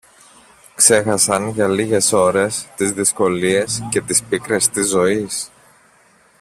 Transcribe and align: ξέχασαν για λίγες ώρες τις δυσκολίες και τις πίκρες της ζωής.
ξέχασαν 0.75 1.49
για 1.49 1.67
λίγες 1.67 2.11
ώρες 2.13 2.67
τις 2.75 2.91
δυσκολίες 2.91 3.83
και 3.89 4.01
τις 4.01 4.23
πίκρες 4.23 4.69
της 4.69 4.87
ζωής. 4.87 5.51